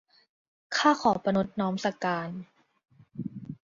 [0.75, 2.29] ข้าขอประณตน้อมสักการ